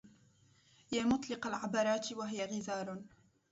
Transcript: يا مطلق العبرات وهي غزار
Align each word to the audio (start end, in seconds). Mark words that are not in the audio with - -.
يا 0.91 1.03
مطلق 1.03 1.47
العبرات 1.47 2.11
وهي 2.13 2.45
غزار 2.45 3.01